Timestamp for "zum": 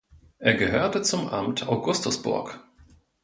1.03-1.27